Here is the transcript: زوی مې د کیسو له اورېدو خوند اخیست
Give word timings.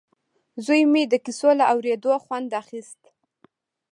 زوی 0.65 0.81
مې 0.91 1.03
د 1.07 1.13
کیسو 1.25 1.49
له 1.59 1.65
اورېدو 1.73 2.13
خوند 2.25 2.49
اخیست 2.61 3.01